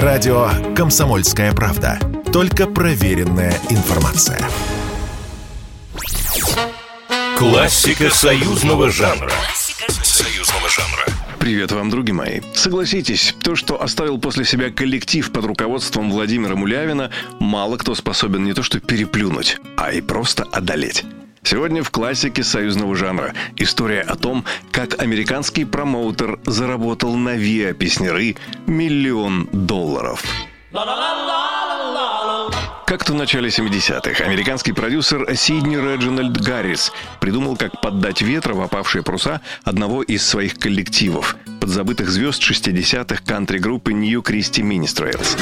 Радио 0.00 0.48
«Комсомольская 0.74 1.52
правда». 1.52 1.98
Только 2.32 2.66
проверенная 2.66 3.60
информация. 3.68 4.40
Классика 7.36 8.08
союзного 8.08 8.90
жанра. 8.90 9.30
Союзного 10.02 10.70
жанра. 10.70 11.04
Привет 11.38 11.72
вам, 11.72 11.90
други 11.90 12.12
мои. 12.12 12.40
Согласитесь, 12.54 13.34
то, 13.42 13.54
что 13.54 13.82
оставил 13.82 14.18
после 14.18 14.46
себя 14.46 14.70
коллектив 14.70 15.30
под 15.30 15.44
руководством 15.44 16.10
Владимира 16.10 16.56
Мулявина, 16.56 17.10
мало 17.38 17.76
кто 17.76 17.94
способен 17.94 18.44
не 18.44 18.54
то 18.54 18.62
что 18.62 18.80
переплюнуть, 18.80 19.58
а 19.76 19.92
и 19.92 20.00
просто 20.00 20.44
одолеть. 20.44 21.04
Сегодня 21.44 21.82
в 21.82 21.90
классике 21.90 22.44
союзного 22.44 22.94
жанра 22.94 23.34
история 23.56 24.00
о 24.00 24.14
том, 24.14 24.44
как 24.70 25.00
американский 25.02 25.64
промоутер 25.64 26.38
заработал 26.46 27.16
на 27.16 27.34
Виа 27.34 27.72
Песнеры 27.72 28.36
миллион 28.66 29.48
долларов. 29.52 30.22
Как-то 32.86 33.12
в 33.12 33.16
начале 33.16 33.48
70-х 33.48 34.22
американский 34.24 34.72
продюсер 34.72 35.34
Сидни 35.34 35.76
Реджинальд 35.76 36.40
Гаррис 36.40 36.92
придумал, 37.20 37.56
как 37.56 37.80
поддать 37.80 38.22
ветра 38.22 38.54
в 38.54 38.60
опавшие 38.60 39.02
паруса 39.02 39.40
одного 39.64 40.02
из 40.02 40.24
своих 40.24 40.58
коллективов– 40.58 41.36
подзабытых 41.60 42.10
звезд 42.10 42.42
60-х 42.42 43.22
кантри-группы 43.24 43.92
New 43.92 44.20
Christy 44.20 44.62
Ministries. 44.62 45.38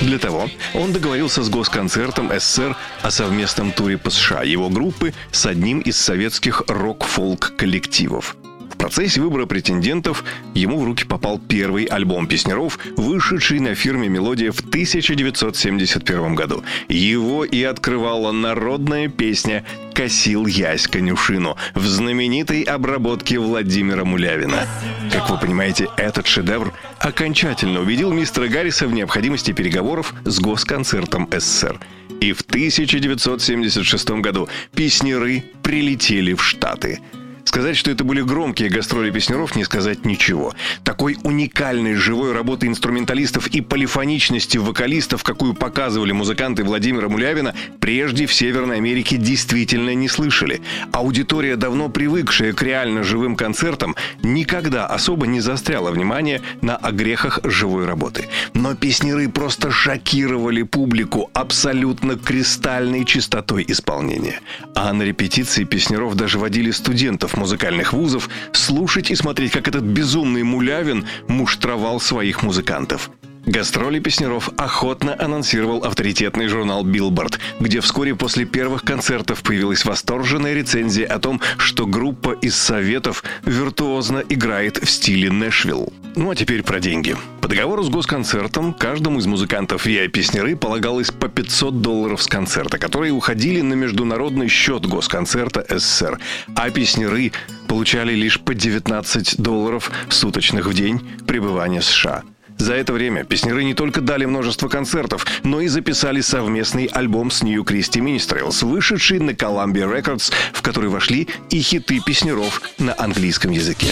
Для 0.00 0.18
того 0.18 0.48
он 0.74 0.92
договорился 0.92 1.42
с 1.42 1.48
Госконцертом 1.48 2.30
СССР 2.38 2.76
о 3.02 3.10
совместном 3.10 3.72
туре 3.72 3.98
по 3.98 4.10
США 4.10 4.42
его 4.42 4.68
группы 4.68 5.12
с 5.32 5.46
одним 5.46 5.80
из 5.80 5.96
советских 5.96 6.62
рок-фолк 6.68 7.54
коллективов– 7.56 8.36
процессе 8.78 9.20
выбора 9.20 9.44
претендентов 9.44 10.24
ему 10.54 10.78
в 10.78 10.84
руки 10.84 11.04
попал 11.04 11.38
первый 11.38 11.84
альбом 11.84 12.26
песнеров, 12.26 12.78
вышедший 12.96 13.60
на 13.60 13.74
фирме 13.74 14.08
«Мелодия» 14.08 14.52
в 14.52 14.60
1971 14.60 16.34
году. 16.34 16.62
Его 16.88 17.44
и 17.44 17.62
открывала 17.62 18.32
народная 18.32 19.08
песня 19.08 19.64
«Косил 19.92 20.46
ясь 20.46 20.86
конюшину» 20.86 21.56
в 21.74 21.84
знаменитой 21.86 22.62
обработке 22.62 23.38
Владимира 23.38 24.04
Мулявина. 24.04 24.66
Как 25.12 25.28
вы 25.28 25.38
понимаете, 25.38 25.88
этот 25.96 26.26
шедевр 26.26 26.72
окончательно 27.00 27.80
убедил 27.80 28.12
мистера 28.12 28.48
Гарриса 28.48 28.86
в 28.86 28.92
необходимости 28.92 29.52
переговоров 29.52 30.14
с 30.24 30.38
Госконцертом 30.40 31.28
СССР. 31.30 31.80
И 32.20 32.32
в 32.32 32.40
1976 32.40 34.10
году 34.22 34.48
песнеры 34.74 35.44
прилетели 35.62 36.34
в 36.34 36.42
Штаты– 36.42 37.00
Сказать, 37.48 37.78
что 37.78 37.90
это 37.90 38.04
были 38.04 38.20
громкие 38.20 38.68
гастроли 38.68 39.10
песнеров, 39.10 39.56
не 39.56 39.64
сказать 39.64 40.04
ничего. 40.04 40.54
Такой 40.84 41.16
уникальной 41.22 41.94
живой 41.94 42.34
работы 42.34 42.66
инструменталистов 42.66 43.46
и 43.46 43.62
полифоничности 43.62 44.58
вокалистов, 44.58 45.22
какую 45.22 45.54
показывали 45.54 46.12
музыканты 46.12 46.62
Владимира 46.62 47.08
Мулявина, 47.08 47.54
прежде 47.80 48.26
в 48.26 48.34
Северной 48.34 48.76
Америке 48.76 49.16
действительно 49.16 49.94
не 49.94 50.08
слышали. 50.08 50.60
Аудитория, 50.92 51.56
давно 51.56 51.88
привыкшая 51.88 52.52
к 52.52 52.60
реально 52.60 53.02
живым 53.02 53.34
концертам, 53.34 53.96
никогда 54.22 54.84
особо 54.86 55.26
не 55.26 55.40
застряла 55.40 55.90
внимание 55.90 56.42
на 56.60 56.76
огрехах 56.76 57.40
живой 57.44 57.86
работы. 57.86 58.28
Но 58.52 58.74
песнеры 58.74 59.30
просто 59.30 59.70
шокировали 59.70 60.64
публику 60.64 61.30
абсолютно 61.32 62.18
кристальной 62.18 63.06
чистотой 63.06 63.64
исполнения. 63.66 64.42
А 64.74 64.92
на 64.92 65.02
репетиции 65.02 65.64
песняров 65.64 66.14
даже 66.14 66.38
водили 66.38 66.72
студентов 66.72 67.37
музыкальных 67.38 67.92
вузов 67.92 68.28
слушать 68.52 69.10
и 69.10 69.14
смотреть, 69.14 69.52
как 69.52 69.68
этот 69.68 69.82
безумный 69.82 70.42
Мулявин 70.42 71.06
муштровал 71.28 72.00
своих 72.00 72.42
музыкантов. 72.42 73.10
Гастроли 73.46 73.98
песняров 73.98 74.50
охотно 74.58 75.16
анонсировал 75.18 75.82
авторитетный 75.82 76.48
журнал 76.48 76.84
«Billboard», 76.84 77.40
где 77.60 77.80
вскоре 77.80 78.14
после 78.14 78.44
первых 78.44 78.82
концертов 78.82 79.42
появилась 79.42 79.86
восторженная 79.86 80.52
рецензия 80.52 81.06
о 81.06 81.18
том, 81.18 81.40
что 81.56 81.86
группа 81.86 82.32
из 82.32 82.54
Советов 82.56 83.24
виртуозно 83.46 84.22
играет 84.28 84.76
в 84.76 84.90
стиле 84.90 85.30
Нэшвилл. 85.30 85.90
Ну 86.14 86.30
а 86.30 86.36
теперь 86.36 86.62
про 86.62 86.78
деньги. 86.78 87.16
По 87.48 87.54
договору 87.54 87.82
с 87.82 87.88
госконцертом 87.88 88.74
каждому 88.74 89.20
из 89.20 89.26
музыкантов 89.26 89.86
ВИА 89.86 90.00
«Песняры» 90.00 90.54
полагалось 90.54 91.10
по 91.10 91.28
500 91.28 91.80
долларов 91.80 92.22
с 92.22 92.26
концерта, 92.26 92.76
которые 92.76 93.14
уходили 93.14 93.62
на 93.62 93.72
международный 93.72 94.48
счет 94.48 94.84
госконцерта 94.84 95.64
СССР, 95.66 96.18
а 96.54 96.68
песнеры 96.68 97.32
получали 97.66 98.12
лишь 98.12 98.38
по 98.38 98.52
19 98.52 99.40
долларов 99.40 99.90
суточных 100.10 100.66
в 100.66 100.74
день 100.74 101.00
пребывания 101.26 101.80
США. 101.80 102.22
За 102.58 102.74
это 102.74 102.92
время 102.92 103.24
песнеры 103.24 103.64
не 103.64 103.72
только 103.72 104.02
дали 104.02 104.26
множество 104.26 104.68
концертов, 104.68 105.24
но 105.42 105.62
и 105.62 105.68
записали 105.68 106.20
совместный 106.20 106.84
альбом 106.84 107.30
с 107.30 107.42
Christy 107.42 108.02
Ministries, 108.02 108.62
вышедший 108.62 109.20
на 109.20 109.30
Columbia 109.30 109.90
Records, 109.90 110.34
в 110.52 110.60
который 110.60 110.90
вошли 110.90 111.28
и 111.48 111.62
хиты 111.62 112.00
песнеров 112.04 112.60
на 112.78 112.94
английском 112.98 113.52
языке. 113.52 113.88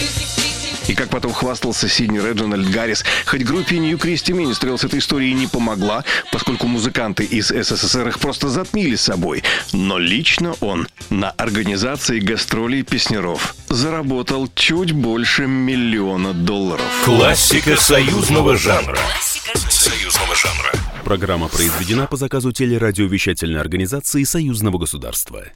И 0.87 0.93
как 0.93 1.09
потом 1.09 1.33
хвастался 1.33 1.89
Сидни 1.89 2.19
Реджинальд 2.19 2.69
Гаррис, 2.69 3.03
хоть 3.25 3.43
группе 3.43 3.77
Нью 3.77 3.97
Кристи 3.97 4.33
Министрелс 4.33 4.83
эта 4.83 4.97
история 4.97 5.33
не 5.33 5.47
помогла, 5.47 6.03
поскольку 6.31 6.67
музыканты 6.67 7.23
из 7.25 7.47
СССР 7.47 8.07
их 8.07 8.19
просто 8.19 8.49
затмили 8.49 8.95
собой. 8.95 9.43
Но 9.73 9.97
лично 9.97 10.55
он 10.61 10.87
на 11.09 11.31
организации 11.31 12.19
гастролей 12.19 12.83
песнеров 12.83 13.55
заработал 13.69 14.49
чуть 14.55 14.93
больше 14.93 15.45
миллиона 15.47 16.33
долларов. 16.33 16.85
Классика 17.03 17.75
союзного 17.75 18.57
жанра. 18.57 18.97
Союзного 19.69 20.35
жанра. 20.35 20.71
Программа 21.03 21.47
произведена 21.47 22.07
по 22.07 22.17
заказу 22.17 22.51
телерадиовещательной 22.51 23.59
организации 23.59 24.23
Союзного 24.23 24.77
государства. 24.77 25.47